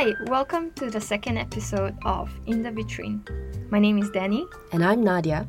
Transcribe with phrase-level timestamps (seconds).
[0.00, 3.20] Hi, welcome to the second episode of In the Vitrine.
[3.70, 5.46] My name is Danny, And I'm Nadia.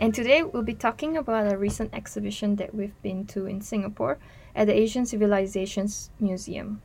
[0.00, 4.16] and today we'll be talking about a recent exhibition that we've been to in Singapore
[4.56, 6.80] at the Asian Civilizations Museum.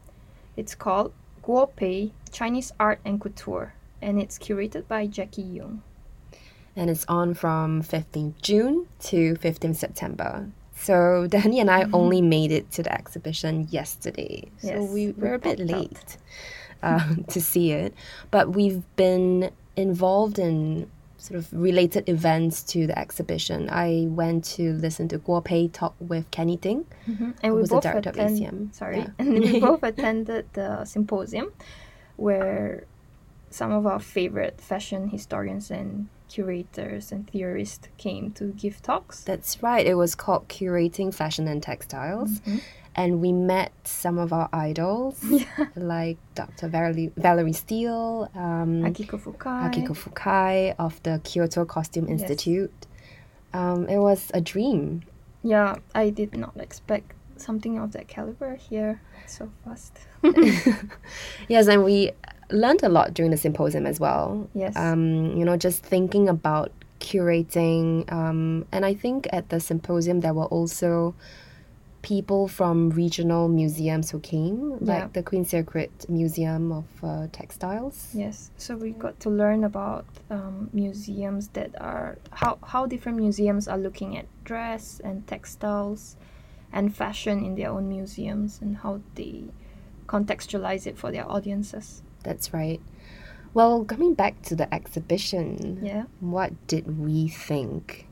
[0.57, 5.79] It's called Guo Pei Chinese Art and Couture, and it's curated by Jackie Yoong.
[6.75, 10.49] And it's on from 15th June to 15th September.
[10.75, 14.49] So Danny and I only made it to the exhibition yesterday.
[14.57, 15.97] So Yes, we we were a bit late.
[15.97, 16.17] out.
[16.81, 17.93] Uh, to see it.
[18.31, 23.69] But we've been involved in sort of related events to the exhibition.
[23.69, 26.85] I went to listen to Guo Pei talk with Kennie Ting.
[27.43, 28.73] And we both director of attend- ACM.
[28.73, 29.07] Sorry, Yeah.
[29.19, 31.51] and we both attended the symposium,
[32.15, 32.85] where
[33.49, 39.23] some of our favorite fashion historians and curators and theorists came to give talks.
[39.23, 39.85] That's right.
[39.85, 42.39] It was called Curating Fashion and Textiles.
[42.41, 42.61] Mhm.
[42.99, 45.23] And we met some of our idols,
[45.75, 46.67] like Dr.
[46.67, 49.71] Valerie, Valerie Steele, um, Akiko Fukai.
[49.71, 52.19] Akiko Fukai of the Kyoto Costume Yes.
[52.19, 52.73] Institute.
[53.53, 55.03] Um, it was a dream.
[55.43, 59.93] Yeah, I did not expect something of that caliber here so fast.
[61.47, 62.11] Yes, and we
[62.51, 64.49] learned a lot during the symposium as well.
[64.53, 64.75] Yes.
[64.75, 68.11] Um, you know, just thinking about curating.
[68.11, 71.15] Um, and I think at the symposium, there were also
[72.01, 75.07] people from regional museums who came, like Yeah.
[75.13, 78.09] the Queen Sirikit Museum of uh, Textiles.
[78.13, 83.67] Yes, so we got to learn about um, museums that are how how different museums
[83.67, 86.15] are looking at dress and textiles
[86.71, 89.43] and fashion in their own museums and how they
[90.07, 92.01] contextualize it for their audiences.
[92.23, 92.81] That's right.
[93.53, 96.03] Well, coming back to the exhibition, Yeah.
[96.19, 98.05] what did we think?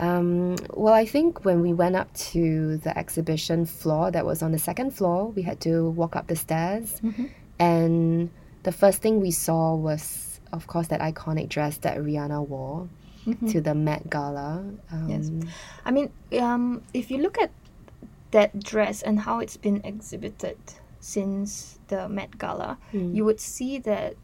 [0.00, 4.50] Um, well, I think when we went up to the exhibition floor that was on
[4.50, 7.00] the second floor, we had to walk up the stairs.
[7.04, 7.28] Mhm.
[7.58, 8.30] And
[8.62, 12.88] the first thing we saw was, of course, that iconic dress that Rihanna wore
[13.26, 13.52] Mhm.
[13.52, 14.64] to the Met Gala.
[14.90, 15.30] Um, Yes.
[15.84, 16.08] I mean,
[16.40, 17.50] um, if you look at
[18.30, 20.56] that dress and how it's been exhibited
[21.00, 23.14] since the Met Gala, Mm.
[23.14, 24.14] you would see that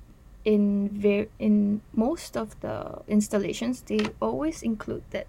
[0.44, 5.26] in ver- in most of the installations they always include that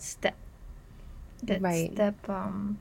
[0.00, 0.36] step,
[1.42, 1.92] that Right.
[1.92, 2.78] step um,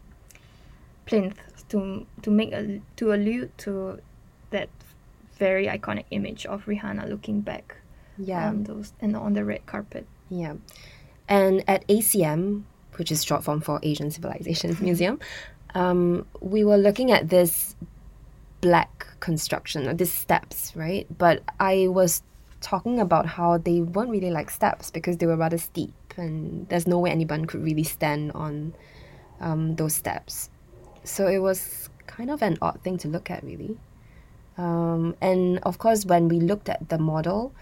[1.05, 3.99] plinth to to make a to allude to
[4.51, 4.69] that
[5.37, 7.77] very iconic image of Rihanna looking back
[8.17, 8.47] yeah.
[8.49, 10.05] on those and on the red carpet.
[10.29, 10.55] Yeah.
[11.27, 12.63] And at ACM,
[12.95, 15.19] which is short form for Asian Civilizations Museum,
[15.75, 17.75] um, we were looking at this
[18.61, 21.07] black construction, or these steps, right?
[21.17, 22.21] But I was
[22.61, 26.85] talking about how they weren't really like steps because they were rather steep and there's
[26.87, 28.73] no way anyone could really stand on
[29.39, 30.49] um, those steps.
[31.03, 33.77] So it was kind of an odd thing to look at, really.
[34.57, 37.53] Um, and of course, when we looked at the model,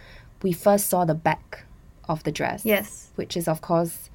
[0.41, 1.65] we first saw the back
[2.09, 3.11] of the dress Yes.
[3.15, 4.09] which is of course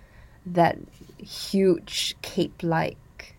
[0.46, 0.78] that
[1.18, 3.36] huge cape-like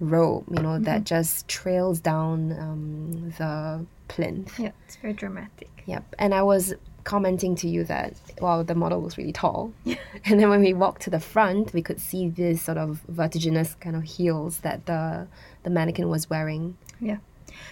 [0.00, 4.58] robe, you know, that just trails down um, the plinth.
[4.58, 5.68] Yeah, it's very dramatic.
[5.86, 6.16] Yep.
[6.18, 9.72] And I was commenting to you that well, the model was really tall,
[10.24, 13.74] and then when we walked to the front, we could see this sort of vertiginous
[13.80, 15.26] kind of heels that the
[15.62, 16.76] the mannequin was wearing.
[17.00, 17.18] Yeah.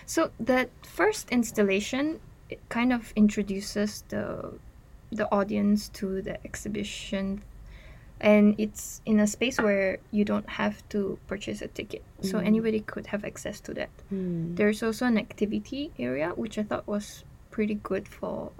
[0.07, 4.53] So that first installation it kind of introduces the
[5.13, 7.43] the audience to the exhibition
[8.21, 12.03] and it's in a space where you don't have to purchase a ticket.
[12.21, 12.47] So Mm.
[12.47, 13.89] anybody could have access to that.
[14.11, 18.53] There's also an activity area which I thought was pretty good for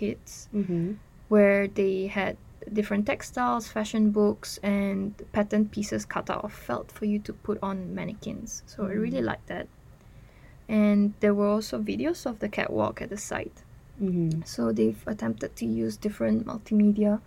[0.00, 0.94] kids Mm-hmm.
[1.28, 2.36] where they had
[2.72, 7.58] different textiles, fashion books, and pattern pieces cut out of felt for you to put
[7.62, 8.62] on mannequins.
[8.66, 9.66] So I really liked that.
[10.68, 13.58] And there were also videos of the catwalk at the site.
[14.00, 14.42] Mm-hmm.
[14.44, 17.20] So they've attempted to use different multimedia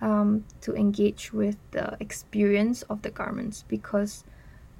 [0.00, 4.24] um, to engage with the experience of the garments because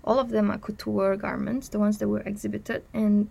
[0.03, 3.29] all of them are couture garments, the ones that were exhibited, and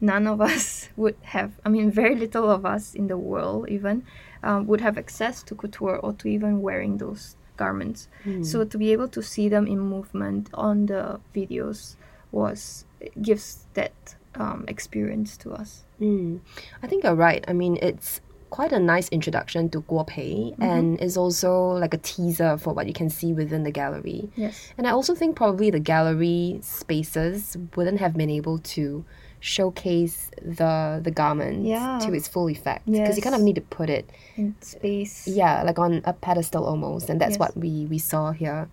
[0.00, 4.04] none of us would have, I mean, very little of us in the world even
[4.42, 8.08] um, would have access to couture or to even wearing those garments.
[8.42, 11.96] So to be able to see them in movement on the videos
[12.30, 12.84] was
[13.20, 15.84] gives that um, experience to us.
[16.00, 16.40] Mm.
[16.82, 17.44] I think you're right.
[17.48, 18.20] I mean, it's
[18.50, 21.52] quite a nice introduction to Guo Pei and is also
[21.82, 24.30] like a teaser for what you can see within the gallery.
[24.36, 24.72] Yes.
[24.78, 29.04] And I also think probably the gallery spaces wouldn't have been able to
[29.40, 31.98] showcase the the garment Yeah.
[32.02, 35.28] to its full effect because you kind of need to put it in space.
[35.28, 37.38] yeah like on a pedestal almost and that's Yes.
[37.38, 38.68] what we we saw here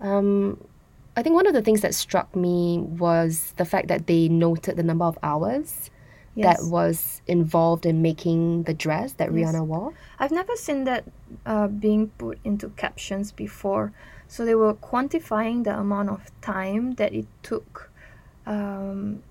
[0.00, 0.58] um
[1.18, 4.76] I think one of the things that struck me was the fact that they noted
[4.76, 5.90] the number of hours
[6.34, 6.60] Yes.
[6.60, 9.54] that was involved in making the dress that Yes.
[9.54, 9.94] Rihanna wore?
[10.18, 11.04] I've never seen that
[11.46, 13.92] uh, being put into captions before.
[14.28, 17.90] So they were quantifying the amount of time that it took
[18.46, 19.22] um,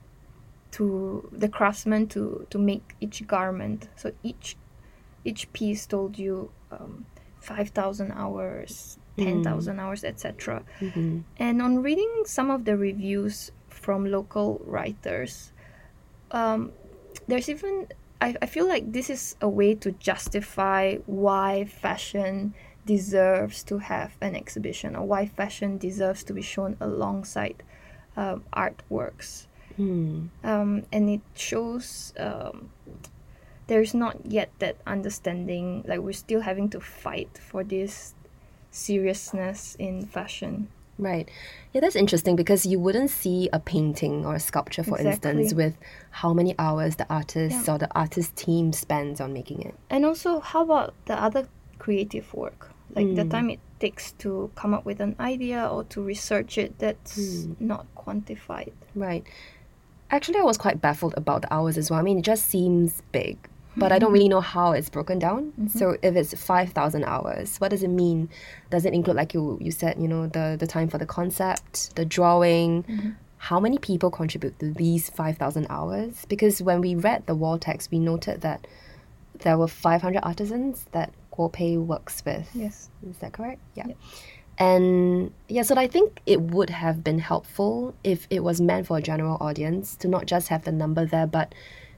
[0.76, 3.88] to the craftsman to, to make each garment.
[3.96, 4.58] So each
[5.24, 7.06] each piece told you um,
[7.40, 10.64] five thousand hours, ten thousand hours, etc.
[10.80, 15.54] hmm And on reading some of the reviews from local writers,
[16.32, 16.72] um,
[17.28, 17.88] there's even
[18.20, 22.54] I, I feel like this is a way to justify why fashion
[22.86, 27.64] deserves to have an exhibition or why fashion deserves to be shown alongside
[28.18, 29.48] um, artworks.
[29.78, 30.28] Hmm.
[30.44, 32.70] Um, and it shows um,
[33.68, 38.14] there's not yet that understanding, like, we're still having to fight for this
[38.72, 40.68] seriousness in fashion.
[40.98, 41.28] Right.
[41.74, 45.76] Yeah, that's interesting because you wouldn't see a painting or a sculpture, for instance, with
[46.12, 47.74] how many hours the artist Yeah.
[47.74, 49.76] or the artist team spends on making it.
[49.90, 51.48] And also, how about the other
[51.80, 52.72] creative work?
[52.96, 53.30] Like the Mm.
[53.32, 57.60] time it takes to come up with an idea or to research it, that's Mm.
[57.60, 58.72] not quantified.
[58.96, 59.26] Right.
[60.12, 62.00] Actually, I was quite baffled about the hours as well.
[62.00, 63.38] I mean, it just seems big,
[63.76, 65.52] but I don't really know how it's broken down.
[65.68, 66.06] So mm-hmm.
[66.06, 68.30] if it's 5,000 hours, what does it mean?
[68.70, 71.96] Does it include, like you, you said, you know, the, the time for the concept,
[71.96, 72.84] the drawing?
[72.84, 73.10] Mm-hmm.
[73.38, 76.26] How many people contribute to these 5,000 hours?
[76.30, 78.66] Because when we read the wall text, we noted that
[79.40, 82.50] there were 500 artisans that Guo Pei works with.
[82.54, 82.90] Yes.
[83.08, 83.62] Is that correct?
[83.76, 83.88] Yeah.
[83.88, 83.98] Yep.
[84.58, 88.98] And yeah, so I think it would have been helpful if it was meant for
[88.98, 91.54] a general audience to not just have the number there, but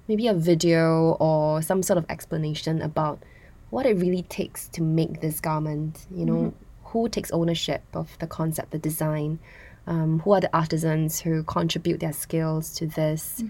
[0.08, 3.22] maybe a video or some sort of explanation about
[3.70, 6.08] what it really takes to make this garment.
[6.10, 9.40] You know, who takes ownership of the concept, the design,
[9.88, 13.44] um, who are the artisans who contribute their skills to this.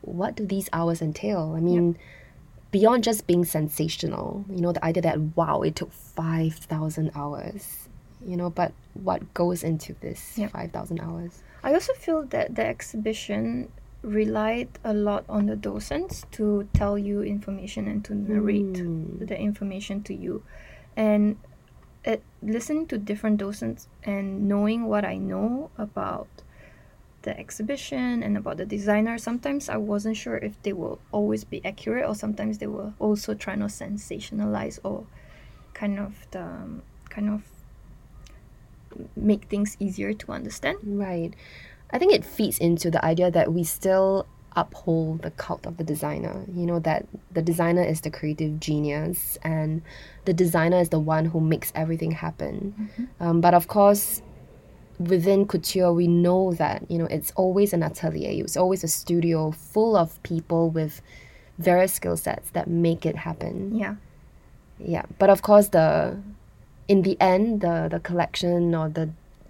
[0.00, 1.54] What do these hours entail?
[1.56, 1.98] I mean,
[2.70, 7.83] beyond just being sensational, you know, the idea that wow, it took 5,000 hours,
[8.26, 10.50] you know, but what goes into this Yep.
[10.52, 11.42] 5,000 hours?
[11.62, 13.70] I also feel that the exhibition
[14.02, 19.26] relied a lot on the docents to tell you information and to narrate Mm.
[19.26, 20.42] the information to you.
[20.96, 21.36] And
[22.04, 26.28] it, listening to different docents and knowing what I know about
[27.22, 31.64] the exhibition and about the designer, sometimes I wasn't sure if they will always be
[31.64, 35.06] accurate or sometimes they were also trying to sensationalize or
[35.72, 37.42] kind of the um, kind of
[39.16, 40.78] make things easier to understand.
[40.82, 41.34] Right.
[41.90, 44.26] I think it feeds into the idea that we still
[44.56, 46.44] uphold the cult of the designer.
[46.52, 49.82] You know, that the designer is the creative genius and
[50.24, 52.90] the designer is the one who makes everything happen.
[53.20, 54.22] Um, but of course,
[54.98, 59.50] within couture, we know that, you know, it's always an atelier, it's always a studio
[59.50, 61.00] full of people with
[61.58, 63.76] various skill sets that make it happen.
[63.76, 63.96] Yeah.
[64.78, 66.18] Yeah, but of course, the
[66.88, 69.08] in the end, the the collection or the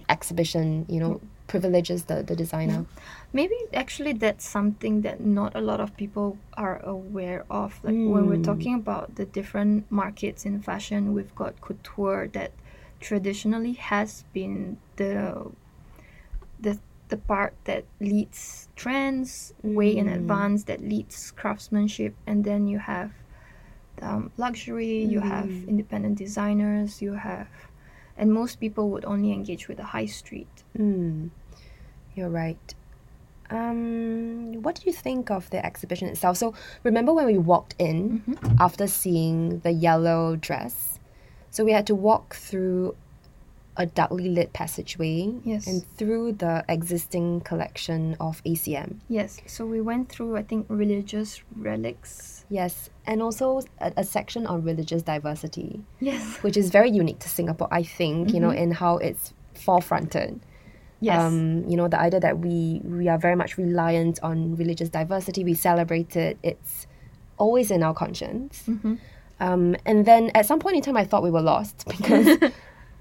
[0.08, 2.84] exhibition, you know, privileges the the designer.
[3.32, 7.80] Maybe actually that's something that not a lot of people are aware of.
[7.82, 8.44] Like when we're Mm.
[8.44, 12.52] talking about the different markets in fashion, we've got couture that
[13.00, 15.50] traditionally has been the
[16.60, 16.78] the
[17.08, 20.14] the part that leads trends way in Mm.
[20.14, 23.10] advance, that leads craftsmanship, and then you have
[24.02, 25.68] um, luxury, you have Mm.
[25.68, 27.48] independent designers, you have,
[28.16, 30.64] and most people would only engage with the high street.
[30.78, 31.30] Mm,
[32.14, 32.74] you're right.
[33.50, 36.36] Um, what do you think of the exhibition itself?
[36.38, 38.56] So remember when we walked in Mm-hmm.
[38.58, 40.98] after seeing the yellow dress?
[41.50, 42.96] So we had to walk through
[43.76, 45.66] a darkly lit passageway Yes.
[45.66, 49.00] and through the existing collection of ACM.
[49.08, 52.44] Yes, so we went through, I think, religious relics.
[52.48, 56.22] Yes, and also a, a section on religious diversity, Yes.
[56.42, 60.38] which is very unique to Singapore, I think, you know, in how it's forefronted.
[61.00, 61.20] Yes.
[61.20, 65.44] Um, you know, the idea that we we are very much reliant on religious diversity,
[65.44, 66.86] we celebrate it, it's
[67.36, 68.62] always in our conscience.
[68.68, 68.98] Mhm.
[69.40, 72.38] Um, and then at some point in time, I thought we were lost because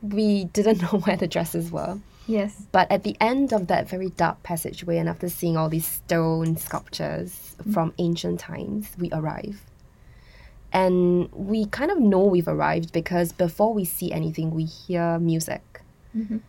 [0.04, 1.98] we didn't know where the dresses were.
[2.28, 2.68] Yes.
[2.72, 6.56] But at the end of that very dark passageway, and after seeing all these stone
[6.58, 9.62] sculptures from ancient times, we arrive.
[10.72, 15.82] And we kind of know we've arrived because before we see anything, we hear music.
[16.16, 16.42] Mhm.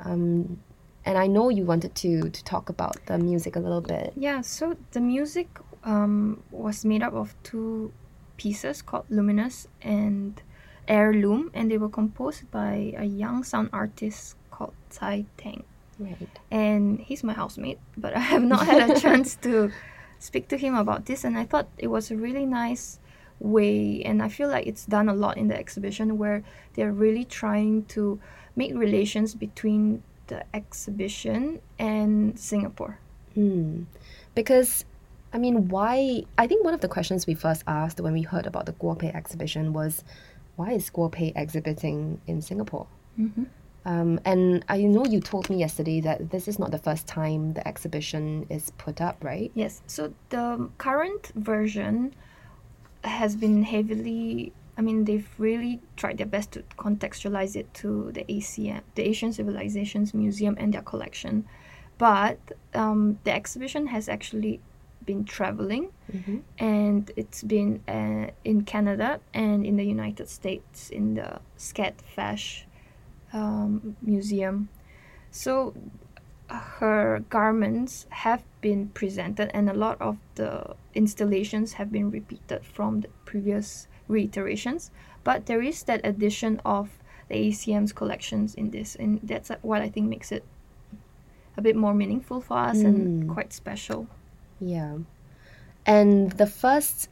[0.00, 0.58] Um,
[1.04, 4.12] and I know you wanted to to talk about the music a little bit.
[4.16, 5.48] Yeah, so the music
[5.84, 7.92] um, was made up of two
[8.36, 10.40] pieces called Luminous and
[10.88, 15.64] Heirloom, and they were composed by a young sound artist called Tsai Tang.
[15.98, 16.28] Right.
[16.50, 19.70] And he's my housemate, but I have not had a chance to
[20.18, 22.98] speak to him about this, and I thought it was a really nice
[23.40, 27.24] way, and I feel like it's done a lot in the exhibition where they're really
[27.24, 28.20] trying to
[28.54, 32.98] make relations between the exhibition and Singapore.
[33.36, 33.86] Mm.
[34.34, 34.84] Because,
[35.32, 36.24] I mean, why?
[36.38, 38.98] I think one of the questions we first asked when we heard about the Guo
[38.98, 40.04] Pei exhibition was,
[40.56, 42.86] why is Guo Pei exhibiting in Singapore?
[43.18, 43.44] Mm-hmm.
[43.84, 47.54] Um, and I know you told me yesterday that this is not the first time
[47.54, 49.50] the exhibition is put up, right?
[49.54, 49.82] Yes.
[49.86, 52.14] So the current version
[53.02, 54.52] has been heavily.
[54.78, 59.32] I mean, they've really tried their best to contextualize it to the ACM, the Asian
[59.32, 61.44] Civilizations Museum, and their collection.
[61.98, 62.38] But
[62.74, 64.60] um, the exhibition has actually
[65.06, 66.38] been traveling Mm-hmm.
[66.58, 72.66] and it's been uh, in Canada and in the United States in the SCAD FASH
[73.32, 74.68] um, Museum.
[75.30, 75.72] So
[76.48, 83.00] her garments have been presented, and a lot of the installations have been repeated from
[83.00, 84.90] the previous reiterations.
[85.24, 86.90] But there is that addition of
[87.28, 90.44] the ACM's collections in this, and that's what I think makes it
[91.56, 93.32] a bit more meaningful for us and Mm.
[93.32, 94.06] quite special.
[94.62, 94.98] Yeah.
[95.84, 97.08] And the first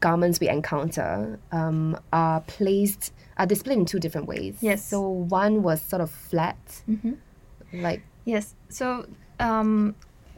[0.00, 4.56] garments we encounter um, are placed, are displayed in two different ways.
[4.60, 4.84] Yes.
[4.84, 6.58] So one was sort of flat,
[6.90, 7.14] Mm-hmm.
[7.80, 8.54] like, Yes.
[8.68, 9.06] So,
[9.38, 9.94] um,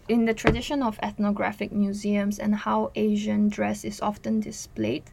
[0.08, 5.04] in the tradition of ethnographic museums and how Asian dress is often displayed,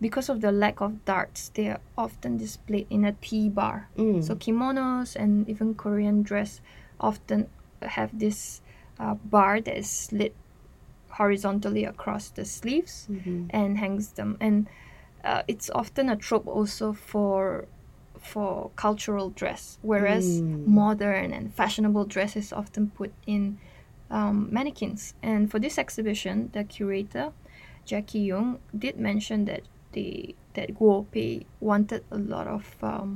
[0.00, 3.88] because of the lack of darts, they are often displayed in a T bar.
[3.96, 6.60] mm, So, kimonos and even Korean dress
[6.98, 7.48] often
[7.82, 8.60] have this
[8.98, 10.34] uh, bar that is slit
[11.20, 13.46] horizontally across the sleeves mhm.
[13.58, 14.56] and hangs them and
[15.28, 17.66] uh, it's often a trope also for
[18.32, 20.66] for cultural dress whereas Mm.
[20.82, 23.42] modern and fashionable dress is often put in
[24.16, 27.26] um, mannequins and for this exhibition the curator
[27.90, 28.50] Jackie Yoong
[28.84, 29.62] did mention that
[29.92, 33.10] the that Guo Pei wanted a lot of um,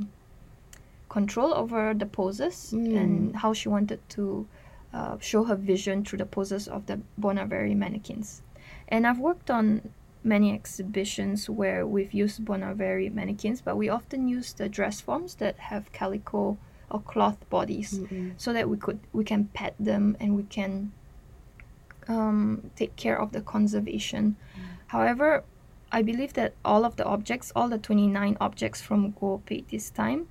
[1.09, 2.97] control over the poses Mm.
[3.01, 4.25] and how she wanted to
[4.95, 8.43] uh, show her vision through the poses of the Bonaveri mannequins.
[8.89, 9.91] And I've worked on
[10.23, 15.59] many exhibitions where we've used Bonaveri mannequins, but we often use the dress forms that
[15.59, 16.57] have calico
[16.91, 18.35] or cloth bodies Mm-mm.
[18.37, 20.93] so that we could we can pet them and we can
[22.09, 24.37] um, take care of the conservation.
[24.89, 25.43] However,
[25.91, 29.91] I believe that all of the objects, all the 29 objects from Guo Pei this
[29.91, 30.29] time,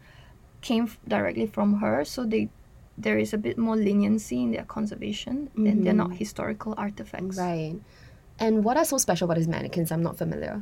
[0.61, 2.49] came f- directly from her, so they
[2.97, 6.17] there is a bit more leniency in their conservation and they're not Mhm.
[6.17, 7.37] historical artifacts.
[7.37, 7.75] Right.
[8.39, 9.91] And what are so special about these mannequins?
[9.91, 10.61] I'm not familiar.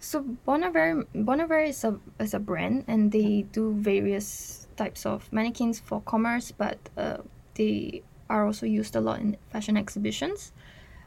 [0.00, 5.78] So Bonaveri Bonaveri is a is a brand and they do various types of mannequins
[5.78, 7.18] for commerce, but uh,
[7.54, 10.52] they are also used a lot in fashion exhibitions.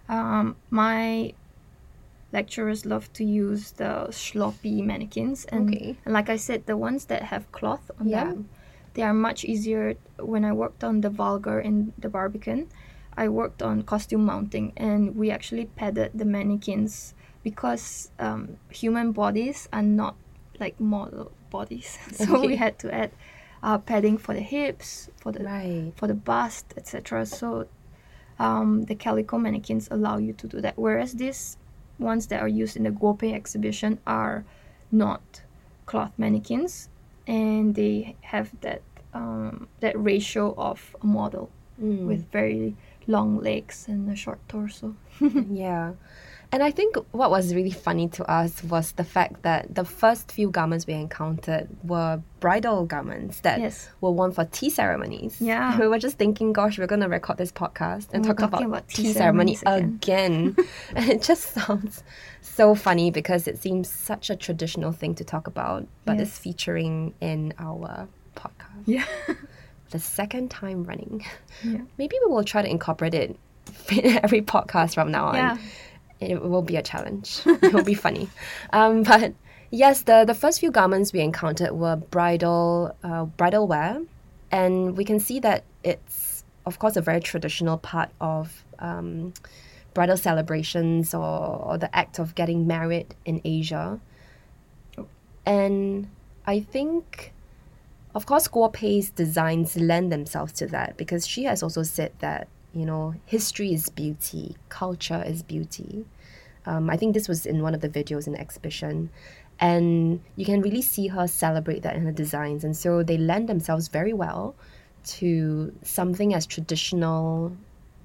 [0.10, 1.34] Um, my
[2.32, 5.96] lecturers love to use the sloppy mannequins, and, Okay.
[6.06, 8.26] and like I said, the ones that have cloth on Yeah.
[8.26, 8.50] them,
[8.94, 9.96] they are much easier.
[10.20, 12.68] When I worked on the Vulgar and the Barbican,
[13.16, 19.68] I worked on costume mounting, and we actually padded the mannequins because um, human bodies
[19.74, 20.16] are not
[20.60, 22.48] like model bodies, so Okay.
[22.48, 23.12] we had to add
[23.62, 25.94] uh, padding for the hips, for the Right.
[25.96, 27.26] for the bust, etc.
[27.26, 27.68] So
[28.40, 31.58] um, the calico mannequins allow you to do that, whereas these
[32.00, 34.46] ones that are used in the Guo Pei exhibition are
[34.92, 35.44] not
[35.86, 36.90] cloth mannequins,
[37.28, 38.82] and they have that
[39.14, 41.50] um, that ratio of a model
[41.82, 42.06] Mm.
[42.06, 42.76] with very
[43.08, 44.96] long legs and a short torso.
[45.50, 45.94] Yeah.
[46.54, 50.32] And I think what was really funny to us was the fact that the first
[50.32, 53.90] few garments we encountered were bridal garments that Yes.
[54.02, 55.42] were worn for tea ceremonies.
[55.42, 55.78] Yeah.
[55.82, 58.48] We were just thinking, gosh, we're going to record this podcast and oh we're talk
[58.50, 60.56] about, about tea tea ceremony ceremonies again.
[60.96, 62.04] and it just sounds
[62.42, 67.16] so funny because it seems such a traditional thing to talk about, but it's featuring
[67.20, 68.84] in our podcast.
[68.86, 69.06] Yeah.
[69.90, 71.24] The second time running.
[71.64, 71.82] yeah.
[72.00, 73.38] Maybe we will try to incorporate it
[73.92, 75.58] in every podcast from now on Yeah.
[76.32, 77.42] It will be a challenge.
[77.46, 78.30] it will be funny.
[78.74, 79.34] Um, but
[79.72, 84.02] yes, the, the first few garments we encountered were bridal uh, bridal wear,
[84.52, 89.34] and we can see that it's of course a very traditional part of um,
[89.94, 94.00] bridal celebrations or, or the act of getting married in Asia.
[95.46, 96.08] And
[96.46, 97.34] I think,
[98.16, 102.48] of course, Guo Pei's designs lend themselves to that because she has also said that,
[102.74, 106.06] you know, history is beauty, culture is beauty.
[106.66, 109.10] Um, I think this was in one of the videos in the exhibition.
[109.60, 112.64] And you can really see her celebrate that in her designs.
[112.64, 114.56] And so they lend themselves very well
[115.06, 117.56] to something as traditional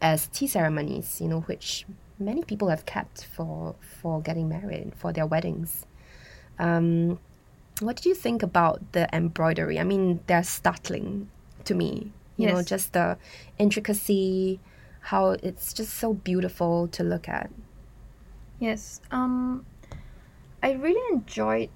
[0.00, 1.86] as tea ceremonies, you know, which
[2.18, 5.86] many people have kept for for getting married for their weddings.
[6.58, 7.18] Um,
[7.80, 9.78] what did you think about the embroidery?
[9.78, 11.30] I mean, they're startling
[11.64, 12.12] to me.
[12.38, 13.18] You know, just the
[13.58, 14.60] intricacy,
[15.00, 17.50] how it's just so beautiful to look at.
[18.60, 19.00] Yes.
[19.10, 19.66] Um,
[20.62, 21.70] I really enjoyed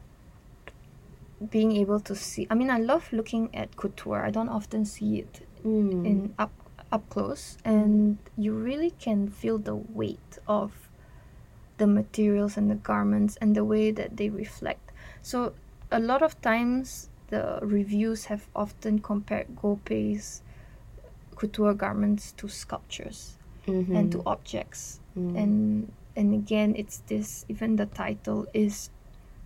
[1.51, 2.47] being able to see.
[2.51, 4.25] I mean, I love looking at couture.
[4.25, 6.05] I don't often see it Mm.
[6.07, 6.53] in up
[6.91, 10.89] up close, and you really can feel the weight of
[11.79, 14.93] the materials and the garments and the way that they reflect.
[15.23, 15.55] So
[15.91, 20.43] a lot of times the reviews have often compared Guo Pei's
[21.43, 23.35] couture garments to sculptures
[23.67, 23.91] Mhm.
[23.99, 25.35] and to objects Mm.
[25.43, 25.55] and
[26.17, 28.91] and again it's this even the title is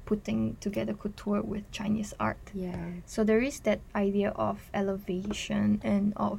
[0.04, 3.00] putting together couture with chinese art yeah.
[3.06, 6.38] so there is that idea of elevation and of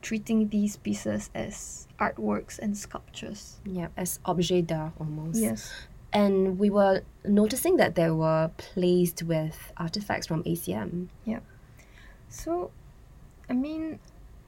[0.00, 5.40] treating these pieces as artworks and sculptures Yeah, as objet d'art almost.
[5.40, 5.70] yes
[6.14, 11.08] And we were noticing that they were placed with artifacts from ACM.
[11.24, 11.40] Yeah.
[12.28, 12.70] So
[13.48, 13.98] i mean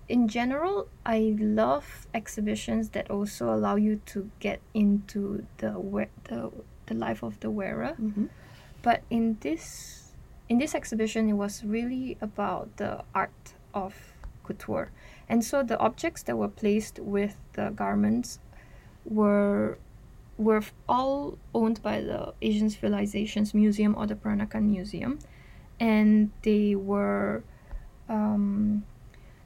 [0.08, 6.50] in general i love exhibitions that also allow you to get into the we- the,
[6.86, 7.96] the life of the wearer.
[8.00, 8.26] Mm-hmm.
[8.82, 10.12] but in this
[10.48, 13.94] in this exhibition it was really about the art of
[14.44, 14.90] couture.
[15.28, 18.38] And so the objects that were placed with the garments
[19.04, 19.78] were
[20.36, 25.18] were all owned by the asian civilizations museum or the peranakan museum.
[25.80, 27.42] And they were
[28.08, 28.84] um,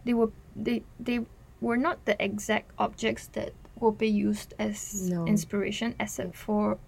[0.04, 0.30] they were
[0.64, 1.20] they they
[1.60, 5.26] were not the exact objects that Guo Pei used as No.
[5.26, 6.78] inspiration except for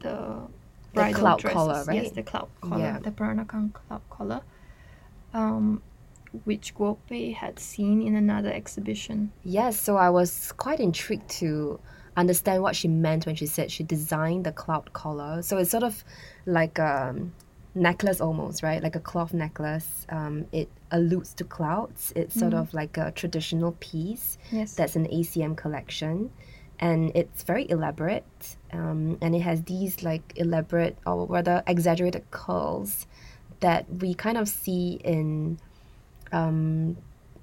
[0.00, 0.14] the
[0.92, 1.56] The bridal cloud dresses.
[1.56, 2.98] collar, Yes, the cloud collar, Yeah.
[2.98, 4.40] the Peranakan cloud collar,
[5.34, 5.82] um,
[6.44, 9.32] which Guo Pei had seen in another exhibition.
[9.44, 11.80] Yes, so I was quite intrigued to
[12.16, 15.42] understand what she meant when she said she designed the cloud collar.
[15.42, 16.04] So it's sort of
[16.46, 17.14] like a
[17.78, 18.82] necklace almost, right?
[18.82, 20.06] Like a cloth necklace.
[20.08, 22.12] Um, it alludes to clouds.
[22.16, 22.60] It's sort Mm.
[22.60, 24.74] of like a traditional piece Yes.
[24.74, 26.30] that's an ACM collection.
[26.80, 28.56] And it's very elaborate.
[28.72, 33.06] Um, and it has these like elaborate or rather exaggerated curls
[33.60, 35.58] that we kind of see in
[36.32, 36.96] um,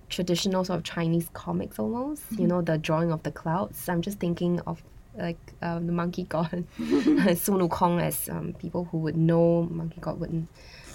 [0.10, 2.24] traditional sort of Chinese comics almost.
[2.32, 3.90] You know, the drawing of the clouds.
[3.90, 4.84] I'm just thinking of
[5.18, 10.20] like um, the monkey god Sun Wukong as um, people who would know monkey god
[10.20, 10.48] would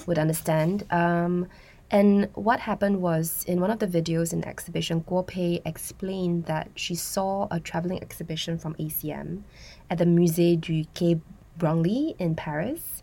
[0.07, 0.85] would understand.
[0.91, 1.47] Um,
[1.91, 6.47] and what happened was in one of the videos in the exhibition, Guo Pei explained
[6.47, 9.43] that she saw a traveling exhibition from ACM
[9.91, 11.21] at the Musée du Quai
[11.59, 13.03] Branly in Paris.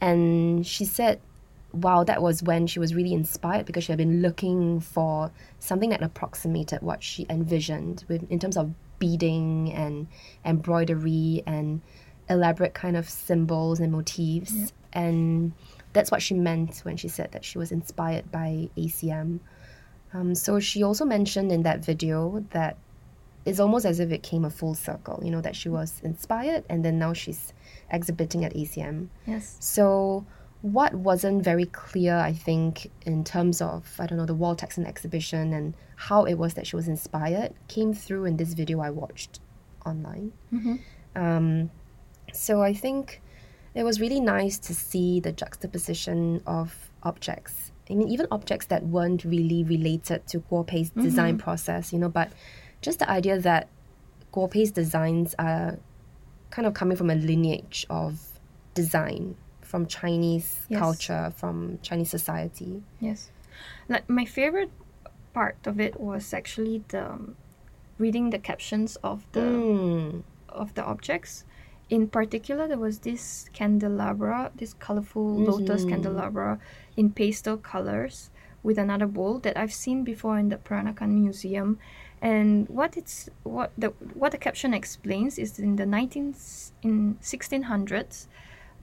[0.00, 1.20] And she said
[1.72, 5.90] wow, that was when she was really inspired because she had been looking for something
[5.90, 8.72] that approximated what she envisioned with, in terms of
[9.04, 10.06] beading and
[10.46, 11.82] embroidery and
[12.30, 14.54] elaborate kind of symbols and motifs.
[14.54, 14.66] Yeah.
[14.94, 15.52] And
[15.92, 19.40] that's what she meant when she said that she was inspired by ACM.
[20.14, 22.78] Um, so she also mentioned in that video that
[23.44, 26.64] it's almost as if it came a full circle, you know, that she was inspired
[26.70, 27.52] and then now she's
[27.90, 29.08] exhibiting at ACM.
[29.26, 29.58] yes.
[29.60, 30.24] So,
[30.64, 34.86] what wasn't very clear, I think, in terms of, I don't know, the wall Texan
[34.86, 38.88] exhibition and how it was that she was inspired came through in this video I
[38.88, 39.40] watched
[39.84, 40.32] online.
[40.50, 40.76] Mm-hmm.
[41.22, 41.70] Um,
[42.32, 43.20] so, I think
[43.74, 47.70] it was really nice to see the juxtaposition of objects.
[47.90, 52.08] I mean, even objects that weren't really related to Guo Pei's design process, you know,
[52.08, 52.32] but
[52.80, 53.68] just the idea that
[54.32, 55.78] Guo Pei's designs are
[56.48, 58.40] kind of coming from a lineage of
[58.72, 59.36] design
[59.74, 60.78] from Chinese Yes.
[60.78, 62.84] culture, from Chinese society.
[63.00, 63.32] Yes.
[63.88, 64.70] Like my favorite
[65.32, 67.34] part of it was actually the um,
[67.98, 70.22] reading the captions of the Mm.
[70.48, 71.42] of the objects.
[71.90, 75.88] In particular, there was this candelabra, this colorful lotus Mhm.
[75.90, 76.50] candelabra
[76.96, 78.30] in pastel colors
[78.62, 81.78] with another bowl that I've seen before in the Peranakan Museum.
[82.22, 83.88] And what it's what the
[84.20, 86.26] what the caption explains is in the 19
[86.86, 88.28] in 1600s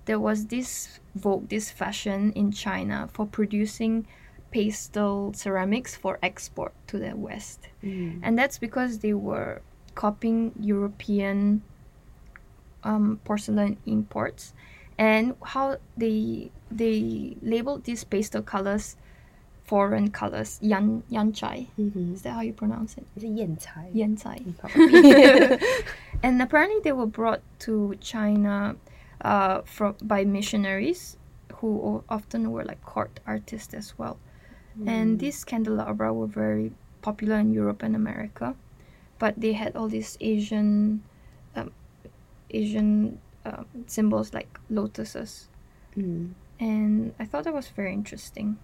[0.06, 4.06] there was this vogue, this fashion in China for producing
[4.52, 8.20] pastel ceramics for export to the West Mm.
[8.24, 9.62] and that's because they were
[9.96, 11.62] copying European
[12.84, 14.54] um, porcelain imports,
[14.98, 18.98] and how they they labeled these pastel colors
[19.64, 21.68] foreign colors yan yan chai.
[21.80, 22.14] Mhm.
[22.14, 23.06] Is that how you pronounce it?
[23.16, 23.90] Is it Yan Cai?
[23.94, 24.42] Yan chai.
[26.24, 28.76] And apparently they were brought to China
[29.22, 31.18] uh, from by missionaries
[31.56, 34.18] who often were like court artists as well.
[34.88, 38.56] And these candelabra were very popular in Europe and America,
[39.20, 41.04] but they had all these Asian
[42.54, 45.50] Asian um, symbols like lotuses.
[45.96, 46.32] Mm.
[46.60, 48.58] And I thought that was very interesting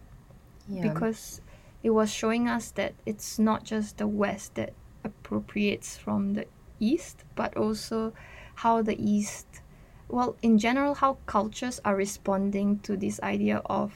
[0.70, 0.82] Yeah.
[0.92, 1.42] because
[1.84, 6.46] it was showing us that it's not just the West that appropriates from the
[6.80, 8.14] East, but also
[8.56, 9.62] how the East,
[10.10, 13.94] well, in general, how cultures are responding to this idea of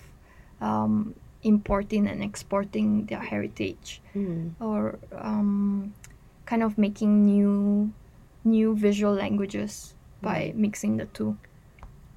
[0.59, 4.51] um, importing and exporting their heritage Mm.
[4.59, 5.93] or um,
[6.45, 7.91] kind of making new
[8.43, 11.37] new visual languages by mixing the two.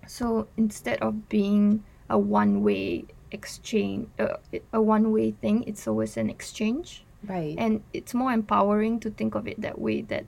[0.06, 4.36] So instead of being a one-way exchange, uh,
[4.72, 7.54] a one-way thing, it's always an exchange, Right.
[7.58, 10.02] and it's more empowering to think of it that way.
[10.02, 10.24] That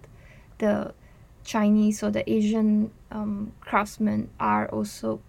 [0.59, 0.95] the
[1.47, 5.21] Chinese or the Asian um, craftsmen are also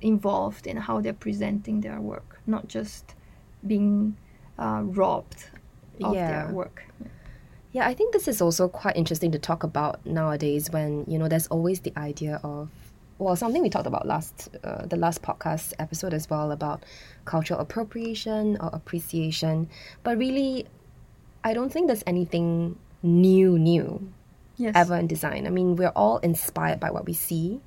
[0.00, 3.14] involved in how they're presenting their work, not just
[3.66, 4.16] being
[4.58, 5.50] uh, robbed
[6.02, 6.28] of Yeah.
[6.46, 6.84] their work.
[7.72, 11.28] Yeah, I think this is also quite interesting to talk about nowadays when, you know,
[11.28, 12.70] there's always the idea of
[13.18, 16.84] well, something we talked about last uh, the last podcast episode as well about
[17.24, 19.68] cultural appropriation or appreciation,
[20.04, 20.66] but really
[21.42, 24.12] I don't think there's anything new new
[24.56, 24.74] Yes.
[24.74, 25.46] ever in design.
[25.46, 27.60] I mean, we're all inspired by what we see,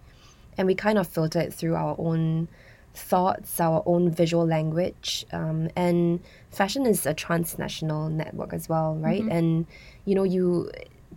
[0.57, 2.47] and we kind of filter it through our own
[2.93, 5.25] thoughts, our own visual language.
[5.31, 9.21] Um, and fashion is a transnational network as well, right?
[9.21, 9.67] And
[10.05, 10.71] you know, you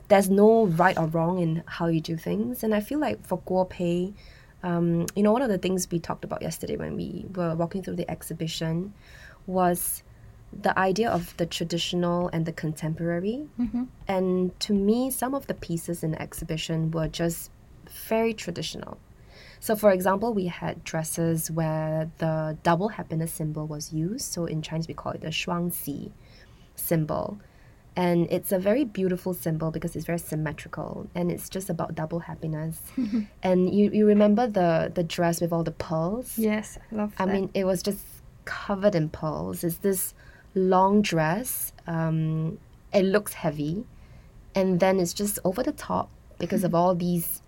[0.09, 2.63] there's no right or wrong in how you do things.
[2.63, 4.13] And I feel like for Guo Pei,
[4.63, 7.83] um, you know, one of the things we talked about yesterday when we were walking
[7.83, 8.93] through the exhibition
[9.47, 10.03] was
[10.61, 13.47] the idea of the traditional and the contemporary.
[13.59, 13.89] Mhm.
[14.09, 17.51] And to me, some of the pieces in the exhibition were just
[18.09, 18.99] very traditional.
[19.61, 24.33] So, for example, we had dresses where the double happiness symbol was used.
[24.33, 26.11] So, in Chinese, we call it the Shuangxi
[26.75, 27.39] symbol.
[27.95, 32.21] And it's a very beautiful symbol because it's very symmetrical and it's just about double
[32.21, 32.81] happiness.
[33.43, 36.39] and you, you remember the, the dress with all the pearls?
[36.39, 37.33] Yes, I love I that.
[37.35, 38.01] mean, it was just
[38.47, 39.63] covered in pearls.
[39.63, 40.15] It's this
[40.55, 41.73] long dress.
[41.87, 42.59] Um,
[42.93, 43.85] it looks heavy,
[44.55, 47.43] and then it's just over the top because of all these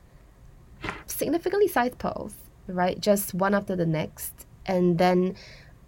[1.06, 2.34] significantly sized pearls,
[2.66, 2.98] right?
[3.00, 5.36] Just one after the next, and then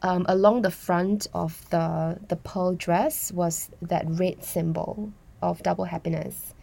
[0.03, 5.85] um, along the front of the the pearl dress was that red symbol of double
[5.85, 6.55] happiness,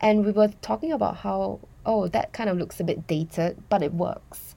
[0.00, 3.82] and we were talking about how oh that kind of looks a bit dated, but
[3.82, 4.54] it works,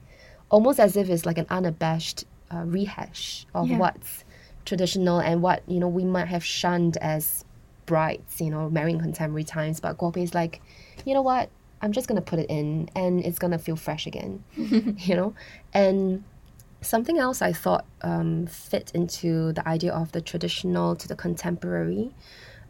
[0.50, 3.78] almost as if it's like an unabashed uh, rehash of Yeah.
[3.78, 4.24] what's
[4.64, 7.44] traditional and what you know we might have shunned as
[7.86, 9.80] brides, you know, marrying contemporary times.
[9.80, 10.62] But Guo Pei is like,
[11.04, 11.50] you know what?
[11.82, 15.34] I'm just gonna put it in, and it's gonna feel fresh again, you know.
[15.72, 16.24] And
[16.82, 22.14] something else I thought um, fit into the idea of the traditional to the contemporary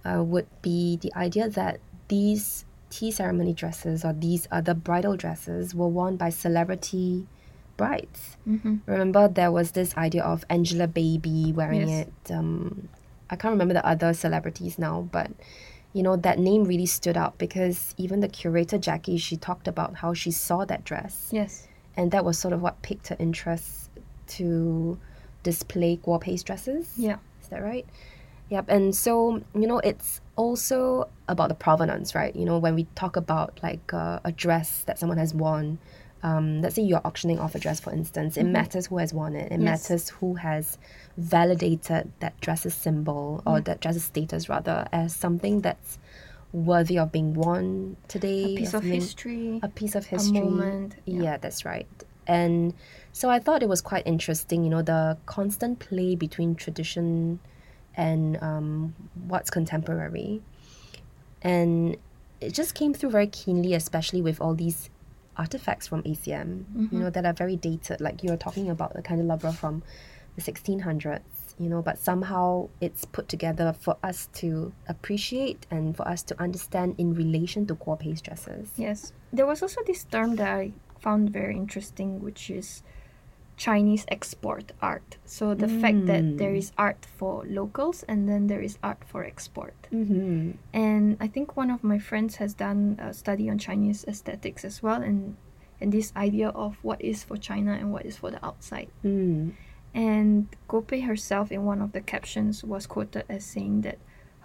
[0.04, 5.74] uh, would be the idea that these tea ceremony dresses or these other bridal dresses
[5.74, 7.26] were worn by celebrity
[7.80, 8.22] brides.
[8.44, 12.06] hmm Remember, there was this idea of Angelababy wearing Yes.
[12.06, 12.32] it.
[12.38, 12.88] Um,
[13.32, 15.28] I can't remember the other celebrities now, but
[15.96, 19.90] you know that name really stood out because even the curator Jackie, she talked about
[20.02, 21.52] how she saw that dress, Yes.
[21.96, 23.90] and that was sort of what piqued her interest
[24.38, 24.98] to
[25.42, 26.92] display Guo dresses.
[26.96, 27.18] Yeah.
[27.42, 27.86] Is that right?
[28.50, 28.64] Yep.
[28.68, 32.34] And so, you know, it's also about the provenance, right?
[32.40, 35.78] You know, when we talk about like uh, a dress that someone has worn,
[36.22, 39.34] um, let's say you're auctioning off a dress, for instance, it matters who has worn
[39.36, 39.50] it.
[39.52, 39.88] It Yes.
[39.88, 40.76] matters who has
[41.16, 45.98] validated that dress's symbol or that dress's status, rather, as something that's
[46.52, 48.54] worthy of being worn today.
[48.54, 49.60] A piece of history.
[49.62, 50.38] a piece of history.
[50.38, 51.22] A moment, Yeah.
[51.22, 51.36] yeah.
[51.38, 51.86] that's right.
[52.26, 52.74] And
[53.12, 57.40] so I thought it was quite interesting, you know, the constant play between tradition
[57.96, 58.94] and um,
[59.26, 60.42] what's contemporary.
[61.42, 61.96] And
[62.40, 64.90] it just came through very keenly, especially with all these
[65.40, 67.00] artifacts from ACM, you mm-hmm.
[67.00, 68.00] know, that are very dated.
[68.00, 69.82] Like you were talking about the candelabra from
[70.36, 71.20] the 1600s,
[71.58, 76.40] you know, but somehow it's put together for us to appreciate and for us to
[76.40, 78.70] understand in relation to Guo Pei's dresses.
[78.76, 79.12] Yes.
[79.32, 82.82] There was also this term that I found very interesting, which is
[83.60, 85.18] Chinese export art.
[85.26, 86.72] So the fact that there Mm.
[86.78, 89.76] art for locals and then there is art for export.
[89.92, 90.56] Mm-hmm.
[90.72, 94.82] And I think one of my friends has done a study on Chinese aesthetics as
[94.82, 95.36] well, and
[95.78, 98.88] and this idea of what is for China and what is for the outside.
[99.04, 99.52] Mm.
[99.92, 103.98] And Guo Pei herself, in one of the captions, was quoted as saying that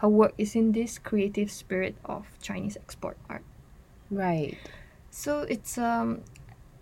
[0.03, 3.47] her work is in this creative spirit of Chinese export art.
[4.11, 4.57] Right.
[5.07, 6.23] So it's um,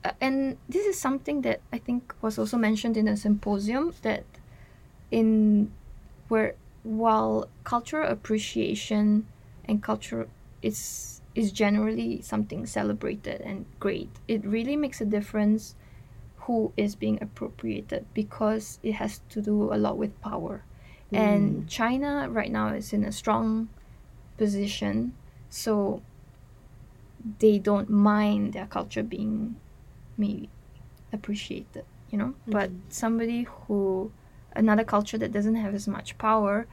[0.03, 4.25] Uh, and this is something that I think was also mentioned in a symposium that
[5.11, 5.71] in
[6.27, 9.25] where while cultural appreciation
[9.65, 10.27] and culture
[10.61, 14.09] is is generally something celebrated and great.
[14.27, 15.75] It really makes a difference
[16.45, 20.63] who is being appropriated because it has to do a lot with power.
[21.11, 21.17] Mm.
[21.17, 23.69] And China right now is in a strong
[24.37, 25.13] position,
[25.49, 26.01] so
[27.39, 29.55] they don't mind their culture being
[30.17, 30.49] maybe
[31.11, 32.35] appreciate it you know.
[32.45, 32.79] But Mm.
[32.89, 34.11] somebody who
[34.55, 36.67] another culture that doesn't have as much power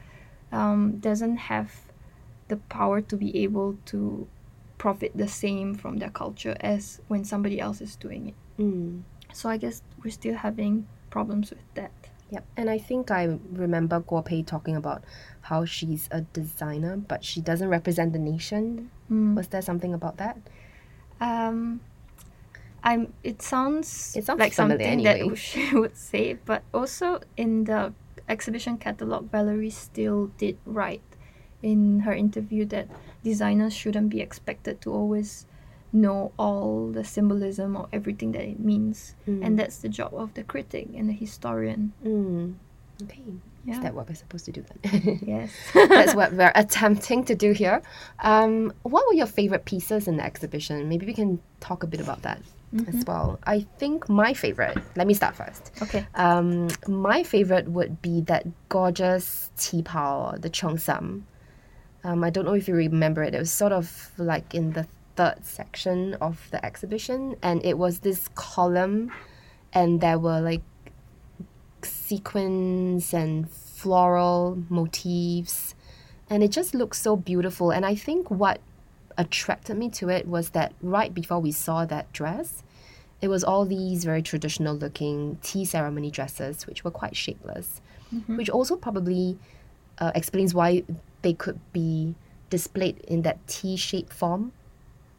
[0.52, 1.70] um, doesn't have
[2.48, 4.28] the power to be able to
[4.76, 8.34] profit the same from their culture as when somebody else is doing it.
[8.58, 9.02] Mm.
[9.32, 11.92] So I guess we're still having problems with that.
[12.30, 12.44] Yep.
[12.58, 15.04] And I think I remember Guo Pei talking about
[15.48, 18.90] how she's a designer, but she doesn't represent the nation.
[19.10, 19.36] Mm.
[19.36, 20.36] Was there something about that?
[21.20, 21.80] Um,
[22.82, 23.12] I'm.
[23.22, 24.14] It sounds.
[24.16, 25.28] It sounds like something anyway.
[25.28, 27.92] that she would say, but also in the
[28.28, 31.02] exhibition catalog, Valerie Steele did write
[31.62, 32.88] in her interview that
[33.22, 35.46] designers shouldn't be expected to always
[35.92, 40.42] know all the symbolism or everything that it means, and that's the job of the
[40.44, 41.92] critic and the historian.
[42.04, 42.54] Mm.
[43.02, 43.22] Okay.
[43.64, 43.74] Yeah.
[43.74, 45.20] Is that what we're supposed to do then?
[45.26, 45.52] Yes.
[45.74, 47.82] That's what we're attempting to do here.
[48.20, 50.88] Um, what were your favorite pieces in the exhibition?
[50.88, 52.40] Maybe we can talk a bit about that
[52.86, 53.38] as well.
[53.44, 55.72] I think my favorite, let me start first.
[55.82, 56.06] Okay.
[56.14, 61.22] Um, my favorite would be that gorgeous qipao, the cheongsam.
[62.04, 63.34] Um, I don't know if you remember it.
[63.34, 68.00] It was sort of like in the third section of the exhibition, and it was
[68.00, 69.10] this column,
[69.72, 70.62] and there were like
[71.82, 75.74] sequins and floral motifs,
[76.30, 77.70] and it just looked so beautiful.
[77.70, 78.60] And I think what
[79.18, 82.62] attracted me to it was that right before we saw that dress,
[83.20, 87.80] it was all these very traditional looking tea ceremony dresses, which were quite shapeless,
[88.26, 89.38] which also probably
[89.98, 90.82] uh, explains why
[91.22, 92.14] they could be
[92.48, 94.52] displayed in that T shaped form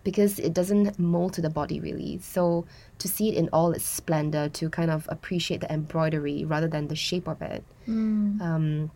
[0.03, 2.17] because it doesn't mold to the body really.
[2.23, 2.65] So
[2.97, 6.87] to see it in all its splendor, to kind of appreciate the embroidery rather than
[6.87, 8.41] the shape of it, Mm.
[8.41, 8.91] um,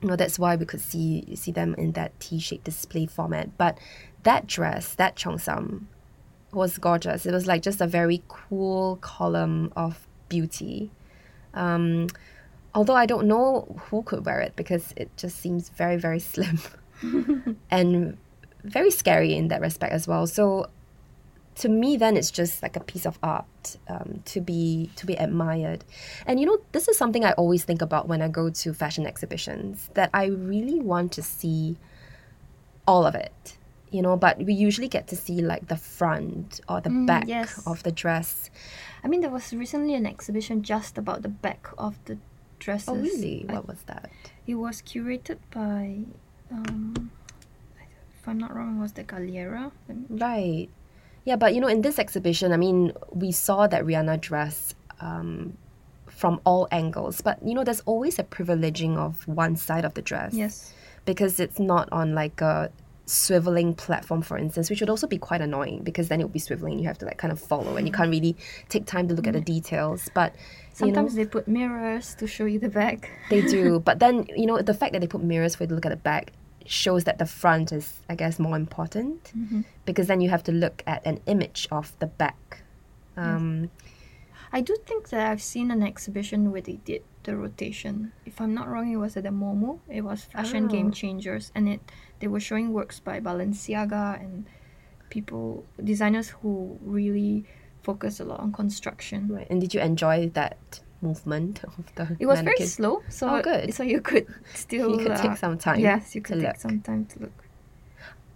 [0.00, 3.56] you know, that's why we could see see them in that T-shaped display format.
[3.58, 3.78] But
[4.22, 5.84] that dress, that cheongsam,
[6.52, 7.26] was gorgeous.
[7.26, 10.90] It was like just a very cool column of beauty.
[11.54, 12.08] Um,
[12.74, 16.58] although I don't know who could wear it because it just seems very very slim
[17.70, 18.16] and
[18.64, 20.26] very scary in that respect as well.
[20.26, 20.68] So
[21.58, 25.14] to me then it's just like a piece of art um, to be to be
[25.14, 25.84] admired
[26.24, 29.06] and you know this is something i always think about when i go to fashion
[29.06, 31.76] exhibitions that i really want to see
[32.86, 33.57] all of it
[33.90, 37.24] you know but we usually get to see like the front or the Mm, back
[37.26, 37.62] yes.
[37.66, 38.50] of the dress
[39.04, 42.18] I mean, there was recently an exhibition just about the back of the
[42.58, 42.88] dresses.
[42.88, 44.10] oh really I what was that
[44.46, 46.00] It was curated by,
[46.50, 47.10] um,
[48.18, 49.70] if I'm not wrong, it was the Galliera.
[50.08, 50.68] Right
[51.24, 55.56] yeah but you know in this exhibition i mean we saw that rihanna dress um,
[56.06, 60.00] from all angles but you know there's always a privileging of one side of the
[60.02, 60.72] dress Yes.
[61.04, 62.70] because it's not on like a
[63.08, 66.38] swiveling platform for instance which would also be quite annoying because then it would be
[66.38, 68.36] swiveling you have to like kind of follow and you can't really
[68.68, 70.34] take time to look at the details but
[70.80, 73.10] you know Sometimes they put mirrors to show you the back.
[73.30, 75.74] they do but then you know the fact that they put mirrors for you to
[75.74, 76.32] look at the back
[76.66, 79.32] shows that the front is i guess more important
[79.86, 82.62] because then you have to look at an image of the back
[83.16, 83.70] um,
[84.52, 88.12] I do think that I've seen an exhibition where they did the rotation.
[88.24, 89.80] If I'm not wrong, it was at the Momo.
[89.90, 90.68] It was Fashion Oh.
[90.68, 91.80] Game Changers, and it
[92.20, 94.46] they were showing works by Balenciaga and
[95.10, 97.44] people designers who really
[97.82, 99.28] focus a lot on construction.
[99.28, 103.40] right and did you enjoy that movement of the It was very slow, so Oh,
[103.42, 103.72] good.
[103.72, 106.56] so you could still you could uh, take some time Yes, you could take look.
[106.60, 107.44] some time to look.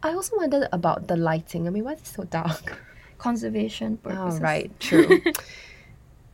[0.02, 2.78] i also wondered about the lighting i mean why is it so dark
[3.18, 4.40] Conservation purposes.
[4.40, 5.22] Oh, right, true.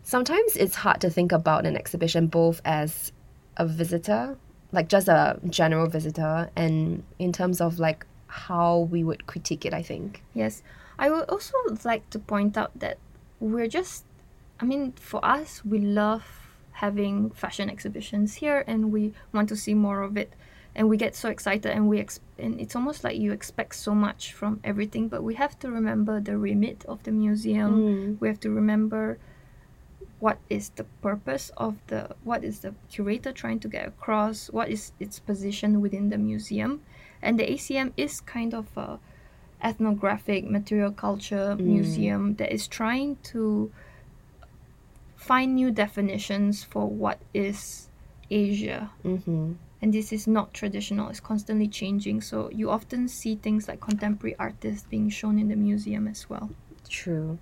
[0.03, 3.13] Sometimes it's hard to think about an exhibition both as
[3.59, 4.39] a visitor,
[4.73, 9.75] like just a general visitor, and in terms of like how we would critique it,
[9.75, 10.23] I think.
[10.35, 10.63] Yes.
[10.99, 11.55] I would also
[11.85, 12.99] like to point out that
[13.41, 14.05] we're just,
[14.61, 16.25] I mean, for us, we love
[16.73, 20.33] having fashion exhibitions here and we want to see more of it.
[20.75, 23.95] And we get so excited and we ex- and it's almost like you expect so
[23.95, 27.79] much from everything, but we have to remember the remit of the museum.
[27.79, 28.21] Mm.
[28.21, 29.19] We have to remember
[30.21, 34.69] what is the purpose of the what is the curator trying to get across what
[34.69, 36.83] is its position within the museum.
[37.23, 38.99] And the acm is kind of a
[39.63, 43.73] ethnographic material culture museum that is trying to
[45.17, 47.89] find new definitions for what is
[48.31, 48.91] asia.
[49.05, 49.53] Mm-hmm.
[49.83, 52.21] and this is not traditional it's constantly changing.
[52.21, 56.51] So you often see things like contemporary artists being shown in the museum as well.
[56.89, 57.39] True.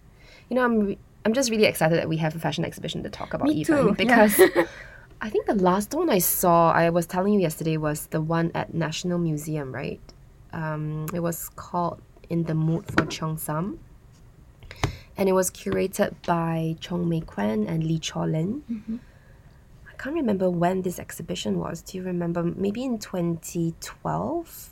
[0.48, 3.10] You know, I'm re- I'm just really excited that we have a fashion exhibition to
[3.10, 3.94] talk about Me even too, yeah.
[3.94, 4.40] because
[5.20, 8.52] I think the last one I saw, I was telling you yesterday, was the one
[8.54, 10.00] at National Museum, right?
[10.52, 13.78] Um, it was called In the Mood for Cheongsam.
[15.16, 18.62] And it was curated by Chong Mei Kwan and Lee Chor Lin.
[18.70, 19.00] Mhm.
[19.90, 21.82] I can't remember when this exhibition was.
[21.82, 22.44] Do you remember?
[22.44, 24.70] Maybe in 2012?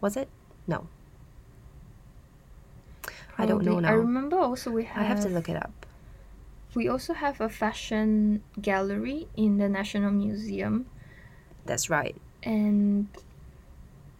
[0.00, 0.28] Was it?
[0.68, 0.86] No.
[3.36, 3.88] I don't know now.
[3.88, 5.77] i remember also we have, I have to look it up.
[6.74, 10.86] We also have a fashion gallery in the national museum
[11.66, 12.16] That's right.
[12.42, 13.08] and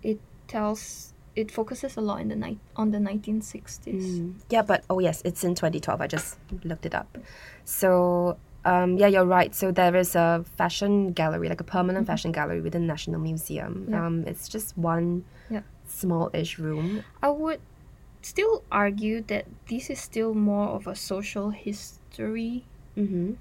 [0.02, 4.34] it tells it focuses a lot in the night on the 1960s Mm.
[4.50, 6.00] Yeah, but oh yes, it's in 2012.
[6.00, 7.16] I just looked it up.
[7.64, 9.54] So um, yeah, you're right.
[9.54, 13.86] So there is a fashion gallery, like a permanent fashion gallery within the National Museum.
[13.88, 14.04] Yeah.
[14.06, 15.62] Um, it's just one Yeah.
[15.86, 17.04] small-ish room.
[17.22, 17.60] I would
[18.20, 21.50] still argue that this is still more of a social
[22.08, 22.64] history
[22.96, 23.34] Mm-hmm.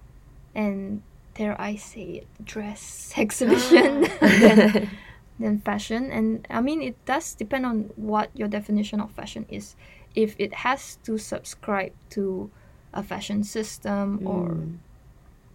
[0.53, 1.01] and
[1.33, 4.89] dare I say it, dress exhibition than,
[5.39, 6.11] than fashion.
[6.11, 9.75] And I mean, it does depend on what your definition of fashion is.
[10.13, 12.51] If it has to subscribe to
[12.93, 14.77] a fashion system or Mm.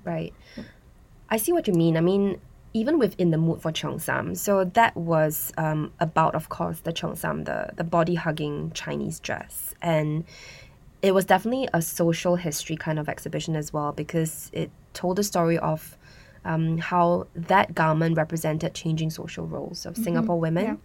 [0.05, 0.35] Right.
[1.31, 1.97] I see what you mean.
[1.97, 2.41] I mean,
[2.75, 7.45] even within the mood for Cheongsam, so that was um, about, of course, the Cheongsam,
[7.45, 9.77] the, the body hugging Chinese dress.
[9.81, 10.25] And
[11.03, 15.25] it was definitely a social history kind of exhibition as well because it told the
[15.25, 15.99] story of
[16.45, 20.65] um, how that garment represented changing social roles of Singapore women.
[20.65, 20.77] yeah.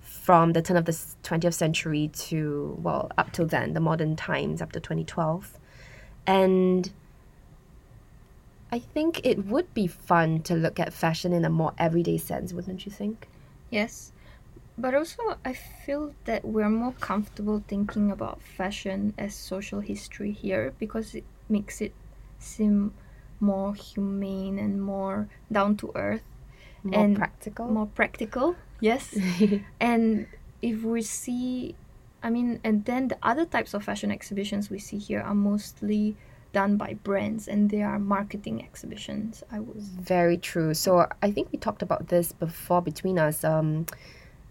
[0.00, 4.62] From the turn of the 20th century to, well, up till then, the modern times,
[4.62, 5.58] up to 2012.
[6.26, 6.90] And
[8.70, 12.52] I think it would be fun to look at fashion in a more everyday sense,
[12.52, 13.28] wouldn't you think?
[13.70, 14.12] Yes.
[14.78, 20.72] But also, I feel that we're more comfortable thinking about fashion as social history here
[20.78, 21.92] because it makes it
[22.38, 22.94] seem
[23.40, 26.22] more humane and more down to earth,
[26.84, 27.66] More And practical.
[27.66, 28.54] more practical.
[28.80, 29.18] Yes.
[29.80, 30.26] and
[30.62, 31.74] if we see,
[32.22, 36.16] I mean, and then the other types of fashion exhibitions we see here are mostly
[36.52, 39.82] done by brands and they are marketing exhibitions, I was
[40.16, 40.72] Very true.
[40.72, 43.42] So I think we talked about this before between us.
[43.44, 43.86] Um,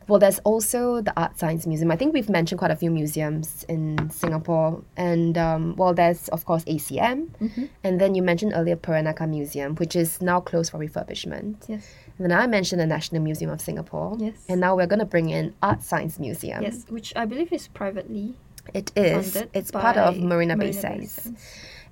[0.08, 1.92] well, there's also the ArtScience Museum.
[1.92, 4.82] I think we've mentioned quite a few museums in Singapore.
[4.96, 7.28] And, um, well, there's, of course, ACM.
[7.42, 7.70] Mhm.
[7.84, 11.56] And then you mentioned earlier Peranakan Museum, which is now closed for refurbishment.
[11.68, 11.86] Yes.
[12.18, 14.16] And then I mentioned the National Museum of Singapore.
[14.20, 14.36] Yes.
[14.50, 16.64] And now we're going to bring in ArtScience Museum.
[16.64, 18.34] Yes, which I believe is privately
[18.74, 19.36] It is.
[19.54, 21.12] It's part of Marina Bay Marina Sands.
[21.12, 21.42] Sands.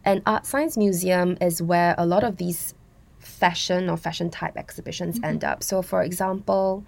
[0.04, 2.74] And ArtScience Museum is where a lot of these
[3.20, 5.26] fashion or fashion type exhibitions Mm-hmm.
[5.26, 5.64] end up.
[5.64, 6.84] So, for example,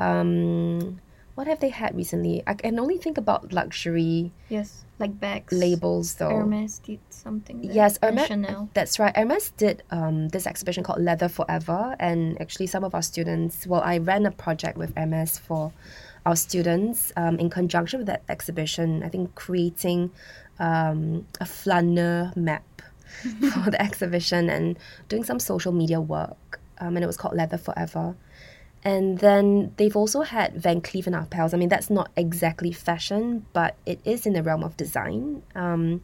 [0.00, 1.00] um,
[1.34, 2.42] what have they had recently?
[2.46, 5.52] I can only think about luxury Yes, like bags.
[5.52, 6.30] labels, though.
[6.30, 7.64] Hermes did something.
[7.64, 8.26] Yes, Hermes.
[8.26, 8.68] Chanel.
[8.74, 9.16] That's right.
[9.16, 13.66] Hermes did um, this exhibition called Leather Forever, and actually, some of our students.
[13.66, 15.72] Well, I ran a project with Hermes for
[16.24, 19.02] our students um, in conjunction with that exhibition.
[19.02, 20.10] I think creating
[20.60, 22.62] um, a flaneur map
[23.52, 24.78] for the exhibition and
[25.08, 28.14] doing some social media work, um, and it was called Leather Forever.
[28.84, 31.54] And then they've also had Van Cleef and Arpels.
[31.54, 35.42] I mean, that's not exactly fashion, but it is in the realm of design.
[35.54, 36.02] Um,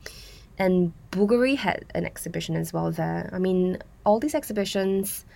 [0.58, 3.28] and Bulgari had an exhibition as well there.
[3.32, 5.26] I mean, all these exhibitions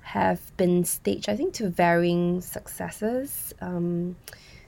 [0.00, 3.52] have been staged, I think, to varying successes.
[3.60, 4.16] Um,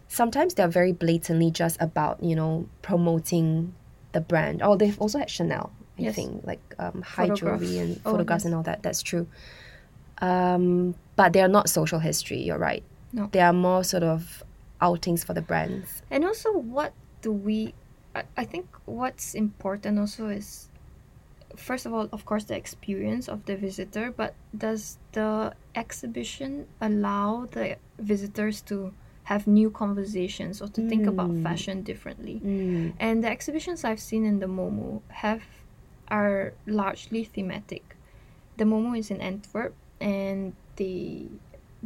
[0.09, 3.75] sometimes they're very blatantly just about, you know, promoting
[4.12, 4.61] the brand.
[4.62, 6.14] Oh, they've also had Chanel, I Yes.
[6.16, 8.46] think, like um, high jewelry and Oh, photographs yes.
[8.46, 8.83] and all that.
[8.83, 9.27] That's true.
[10.22, 12.82] Um, but they are not social history, you're right.
[13.12, 13.28] No.
[13.32, 14.42] They are more sort of
[14.80, 16.02] outings for the brands.
[16.11, 17.74] And also, what do we?
[18.14, 20.70] I, I think what's important also is,
[21.57, 24.12] first of all, of course, the experience of the visitor.
[24.16, 28.94] But does the exhibition allow the visitors to
[29.24, 31.42] have new conversations or to think about Mm.
[31.42, 32.40] fashion differently?
[32.44, 32.92] Mm.
[32.99, 35.42] And the exhibitions I've seen in the MoMu have
[36.09, 37.97] are largely thematic.
[38.57, 41.26] The MoMu is in Antwerp and they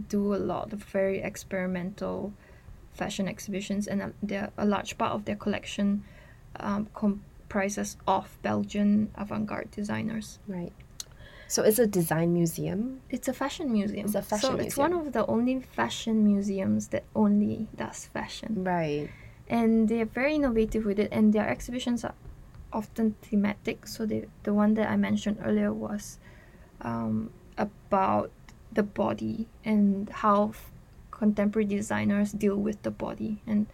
[0.09, 2.33] do a lot of very experimental
[2.93, 6.03] fashion exhibitions and uh, they're, a large part of their collection
[6.61, 10.39] um, comprises of Belgian avant-garde designers.
[10.49, 10.73] Right.
[11.49, 13.01] So it's a design museum.
[13.11, 14.07] It's a fashion museum.
[14.07, 18.65] It's a fashion so it's one of the only fashion museums that only does fashion.
[18.65, 19.11] Right.
[19.49, 22.15] and they're very innovative with it and their exhibitions are
[22.73, 26.19] often thematic so the the one that i mentioned earlier was
[26.81, 28.31] um, about
[28.73, 30.71] the body and how f-
[31.11, 33.67] contemporary designers deal with the body and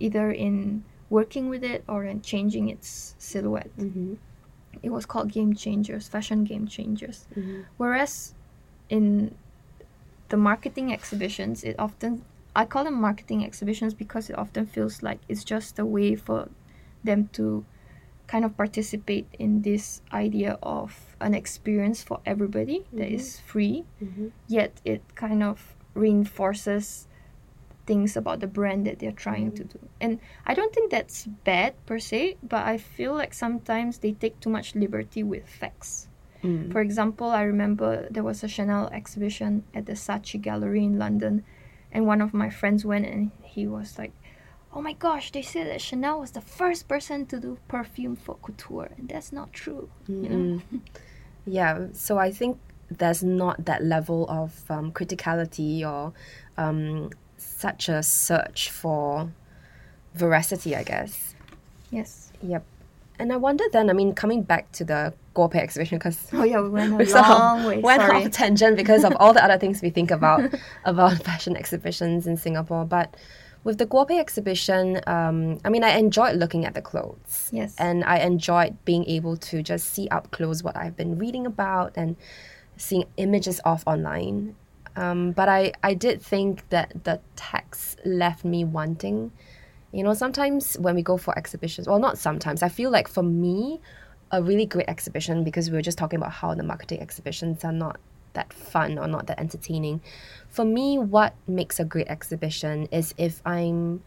[0.00, 3.70] either in working with it or in changing its silhouette.
[3.78, 4.14] Mm-hmm.
[4.82, 7.26] It was called Game Changers, Fashion Game Changers.
[7.36, 7.62] Mm-hmm.
[7.76, 8.34] Whereas
[8.88, 9.34] in
[10.28, 12.24] the marketing exhibitions, it often
[12.54, 16.48] I call them marketing exhibitions because it often feels like it's just a way for
[17.04, 17.64] them to
[18.28, 23.14] kind of participate in this idea of an experience for everybody that Mhm.
[23.18, 24.28] is free, Mm-hmm.
[24.46, 27.08] yet it kind of reinforces
[27.86, 29.78] things about the brand that they're trying to do.
[30.00, 34.38] And I don't think that's bad per se, but I feel like sometimes they take
[34.40, 36.08] too much liberty with facts.
[36.44, 36.70] Mm.
[36.70, 41.42] For example, I remember there was a Chanel exhibition at the Saatchi Gallery in London,
[41.90, 44.12] and one of my friends went and he was like,
[44.72, 48.36] "Oh my gosh, they said that Chanel was the first person to do perfume for
[48.42, 50.62] couture, and that's not true." You know?
[51.46, 52.58] Yeah, so I think
[52.90, 56.12] there's not that level of um, criticality or
[56.56, 59.30] um, such a search for
[60.14, 61.34] veracity, I guess.
[61.90, 62.32] Yes.
[62.42, 62.64] Yep.
[63.18, 66.44] And I wonder then, I mean, coming back to the Guo Pei exhibition, because Oh
[66.44, 67.80] yeah, we went a we long way.
[67.80, 68.24] went Sorry.
[68.24, 70.42] off tangent because of all the other things we think about
[70.84, 72.84] about fashion exhibitions in Singapore.
[72.84, 73.16] But
[73.64, 77.50] with the Guo Pei exhibition, um, I mean, I enjoyed looking at the clothes.
[77.52, 77.74] Yes.
[77.78, 81.92] And I enjoyed being able to just see up close what I've been reading about
[81.96, 82.16] and
[82.76, 84.54] seeing images of online.
[84.96, 89.32] Um, but I, I did think that the text left me wanting.
[89.92, 93.22] You know, sometimes when we go for exhibitions, well, not sometimes, I feel like for
[93.22, 93.80] me,
[94.30, 97.72] a really great exhibition, because we were just talking about how the marketing exhibitions are
[97.72, 97.98] not
[98.34, 100.00] that fun or not that entertaining.
[100.48, 104.02] For me, what makes a great exhibition is if I'm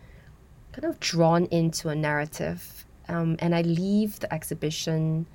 [0.71, 5.25] kind of drawn into a narrative um, and I leave the exhibition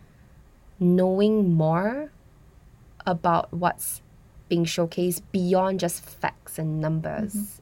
[0.79, 2.11] knowing more
[3.07, 4.03] about what's
[4.49, 7.61] being showcased beyond just facts and numbers.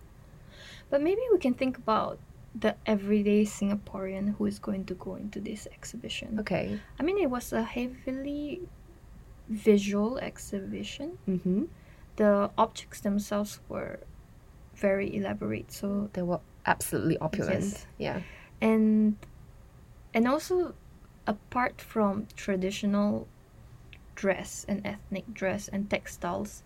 [0.91, 2.19] But maybe we can think about
[2.55, 6.39] the everyday Singaporean who is going to go into this exhibition.
[6.41, 6.79] Okay.
[7.01, 8.61] I mean, it was a heavily
[9.49, 11.19] visual exhibition.
[11.29, 11.65] Mm-hmm.
[12.17, 14.01] The objects themselves were
[14.75, 15.73] very elaborate.
[15.73, 17.65] So They were absolutely opulent.
[17.65, 17.87] Yes.
[17.99, 18.21] Yeah.
[18.61, 19.17] and
[20.15, 20.75] and also
[21.27, 23.27] apart from traditional
[24.15, 26.63] dress and ethnic dress and textiles,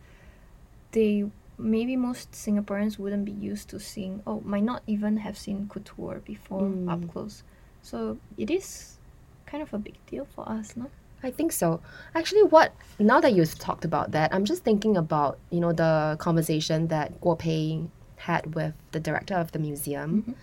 [0.92, 1.24] they
[1.56, 6.20] maybe most Singaporeans wouldn't be used to seeing or might not even have seen couture
[6.24, 6.88] before Mm.
[6.92, 7.42] up close.
[7.82, 8.98] So it is
[9.46, 10.90] kind of a big deal for us, no?
[11.22, 11.80] I think so.
[12.14, 16.16] Actually, what now that you've talked about that, I'm just thinking about you know the
[16.18, 17.82] conversation that Guo Pei
[18.16, 20.36] had with the director of the museum,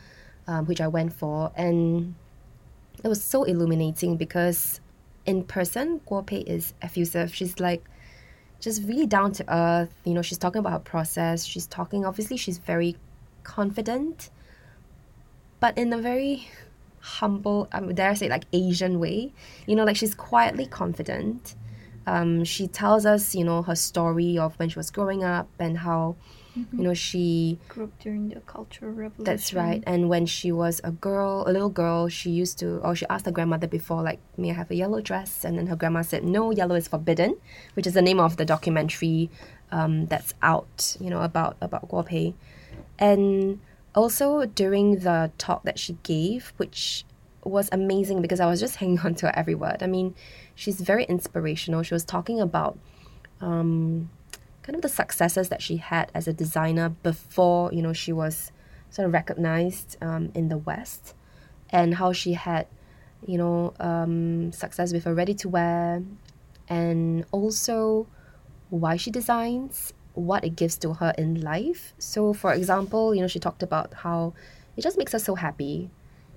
[0.47, 2.15] um, which I went for, and
[3.03, 4.81] it was so illuminating because
[5.25, 7.33] in person, Guo Pei is effusive.
[7.33, 7.83] She's like
[8.59, 9.93] just really down to earth.
[10.03, 11.45] You know, she's talking about her process.
[11.45, 12.05] She's talking.
[12.05, 12.97] Obviously, she's very
[13.43, 14.29] confident,
[15.59, 16.49] but in a very
[17.05, 19.31] humble, I dare I say, like Asian way.
[19.67, 21.55] You know, like she's quietly confident.
[22.07, 25.79] Um, she tells us, you know, her story of when she was growing up and
[25.79, 26.15] how,
[26.55, 29.23] you know, she Grew up during the Cultural Revolution.
[29.23, 29.83] that's right.
[29.85, 33.25] And when she was a girl, a little girl, she used to, or she asked
[33.25, 35.43] her grandmother before, like, may I have a yellow dress?
[35.43, 37.37] And then her grandma said, no, yellow is forbidden,
[37.73, 39.29] which is the name of the documentary
[39.71, 42.35] um, that's out, you know, about about Guo Pei.
[42.99, 43.59] And
[43.95, 47.05] also during the talk that she gave, which
[47.43, 49.81] was amazing because I was just hanging on to every word.
[49.81, 50.15] I mean,
[50.53, 51.83] she's very inspirational.
[51.83, 52.77] She was talking about
[53.41, 54.09] um,
[54.61, 58.51] kind of the successes that she had as a designer before you know she was
[58.89, 61.13] sort of recognized um, in the West,
[61.69, 62.67] and how she had
[63.25, 66.03] you know um, success with her ready to wear,
[66.67, 68.07] and also
[68.69, 71.93] why she designs, what it gives to her in life.
[71.99, 74.33] So, for example, you know she talked about how
[74.77, 75.89] it just makes her so happy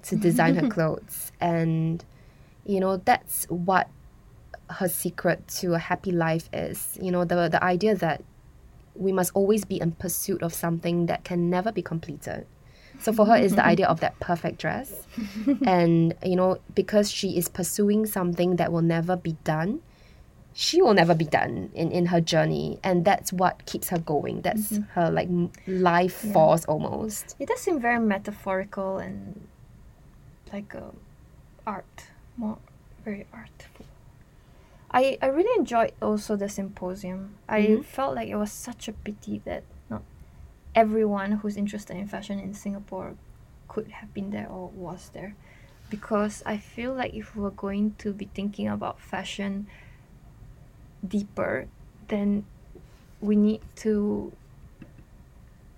[0.03, 2.05] to design her clothes, and
[2.65, 3.89] you know that's what
[4.71, 6.99] her secret to a happy life is.
[7.01, 8.23] You know the the idea that
[8.95, 12.47] we must always be in pursuit of something that can never be completed.
[13.01, 15.07] So for her is the idea of that perfect dress.
[15.65, 19.81] And you know because she is pursuing something that will never be done
[20.61, 24.41] she will never be done in, in her journey and that's what keeps her going
[24.43, 25.29] that's her like
[25.69, 26.33] life Yeah.
[26.33, 29.47] force almost It does seem very metaphorical and
[30.53, 30.91] like a
[31.65, 31.97] art,
[32.37, 32.59] more
[33.05, 33.87] very artful.
[34.91, 37.21] I I really enjoyed also the symposium.
[37.49, 37.85] I Mhm.
[37.85, 40.03] felt like it was such a pity that not
[40.75, 43.15] everyone who's interested in fashion in Singapore
[43.69, 45.35] could have been there or was there,
[45.91, 49.67] because I feel like if we're going to be thinking about fashion
[51.07, 51.67] deeper,
[52.09, 52.45] then
[53.21, 54.33] we need to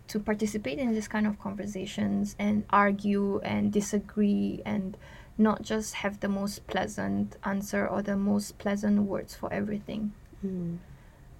[0.08, 4.96] to participate in this kind of conversations and argue and disagree and
[5.38, 10.12] not just have the most pleasant answer or the most pleasant words for everything.
[10.44, 10.78] Mm.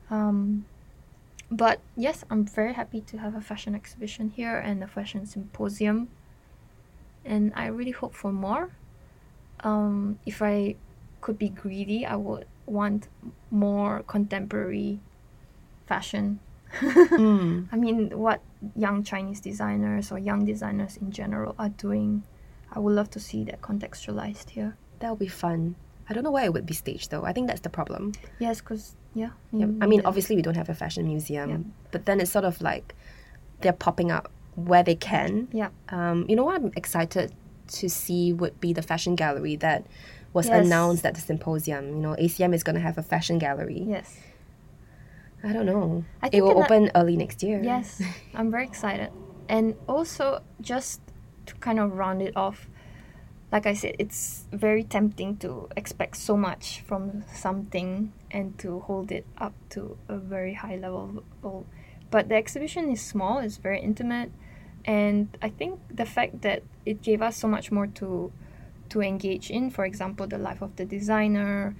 [0.08, 0.66] Um,
[1.50, 6.08] but yes, I'm very happy to have a fashion exhibition here and a fashion symposium.
[7.24, 8.70] And I really hope for more.
[9.64, 10.76] Um, if I
[11.20, 13.08] could be greedy, I would want
[13.50, 15.00] more contemporary
[15.86, 16.40] fashion.
[16.80, 17.68] Mm.
[17.72, 18.40] I mean, what
[18.76, 22.22] young Chinese designers or young designers in general are doing,
[22.72, 24.76] I would love to see that contextualized here.
[25.00, 25.74] That would be fun.
[26.08, 27.24] I don't know why it would be staged though.
[27.24, 28.12] I think that's the problem.
[28.38, 29.30] Yes, because, yeah.
[29.52, 31.58] Yeah, I mean, obviously, we don't have a fashion museum, Yeah.
[31.90, 32.94] but then it's sort of like
[33.60, 35.48] they're popping up where they can.
[35.52, 35.68] Yeah.
[35.88, 37.32] Um, you know what I'm excited
[37.68, 39.86] to see would be the fashion gallery that
[40.32, 40.66] was Yes.
[40.66, 41.88] announced at the symposium.
[41.88, 43.84] You know, ACM is going to have a fashion gallery.
[43.86, 44.16] Yes.
[45.42, 46.04] I don't know.
[46.22, 47.62] I it will open early next year.
[47.62, 48.02] Yes,
[48.34, 49.10] I'm very excited.
[49.48, 51.00] And also, just
[51.46, 52.68] to kind of round it off,
[53.50, 59.10] like I said, it's very tempting to expect so much from something and to hold
[59.10, 61.24] it up to a very high level.
[62.10, 64.30] But the exhibition is small, it's very intimate,
[64.84, 68.30] and I think the fact that it gave us so much more to
[68.90, 71.74] to engage in, for example, the life of the designer,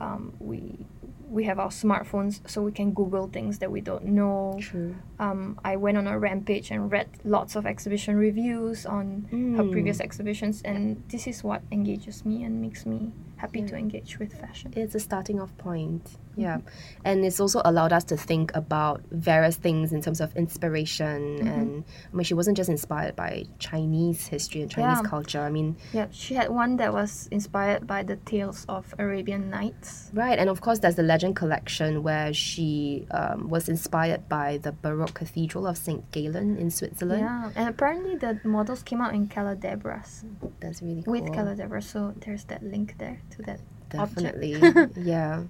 [0.00, 0.86] um, we
[1.28, 4.94] we have our smartphones so we can google things that we don't know True.
[5.18, 9.72] um, I went on a rampage and read lots of exhibition reviews on her Mm.
[9.72, 13.66] previous exhibitions, and this is what engages me and makes me happy Yeah.
[13.68, 14.72] to engage with fashion.
[14.76, 16.04] It's a starting off point.
[16.04, 16.40] Mm-hmm.
[16.40, 16.58] Yeah.
[17.04, 21.38] And it's also allowed us to think about various things in terms of inspiration.
[21.38, 21.48] Mm-hmm.
[21.48, 25.08] And I mean, she wasn't just inspired by Chinese history and Chinese Yeah.
[25.08, 25.40] culture.
[25.40, 30.10] I mean, Yeah, she had one that was inspired by the tales of Arabian Nights.
[30.14, 30.38] right.
[30.38, 35.14] And of course, there's the Legend collection where she um, was inspired by the Baroque
[35.14, 36.10] Cathedral of St.
[36.10, 37.22] Gallen in Switzerland.
[37.22, 40.24] Yeah, and apparently the models came out in Caladebras
[40.60, 41.12] That's really cool.
[41.12, 43.60] with Caladebras, so there's that link there to that.
[43.90, 44.56] Definitely.
[44.96, 45.44] yeah.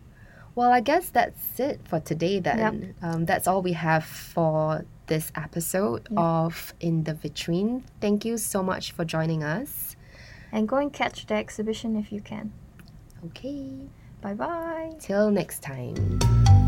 [0.54, 2.94] Well, I guess that's it for today then.
[3.02, 6.18] Um, that's all we have for this episode Yeah.
[6.20, 7.82] of In the Vitrine.
[8.00, 9.96] Thank you so much for joining us.
[10.52, 12.52] And go and catch the exhibition if you can.
[13.26, 13.70] Okay.
[14.22, 14.92] Bye bye.
[14.98, 16.65] Till next time.